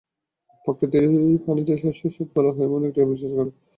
প্রকৃতির 0.65 1.05
পানিতে 1.45 1.73
শস্যের 1.75 2.11
স্বাদ 2.13 2.29
ভালো 2.35 2.49
হয়—এমন 2.51 2.81
একটা 2.83 3.01
বিশ্বাস 3.03 3.31
অরিত্রের 3.31 3.49
মধ্যেও 3.49 3.57
আছে। 3.57 3.67